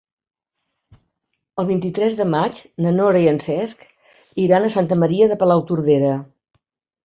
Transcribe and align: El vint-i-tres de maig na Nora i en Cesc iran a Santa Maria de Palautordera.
El 1.63 1.67
vint-i-tres 1.67 2.15
de 2.23 2.27
maig 2.37 2.63
na 2.87 2.95
Nora 2.97 3.23
i 3.27 3.29
en 3.35 3.39
Cesc 3.45 3.87
iran 4.49 4.65
a 4.65 4.75
Santa 4.81 5.01
Maria 5.07 5.33
de 5.35 5.41
Palautordera. 5.45 6.19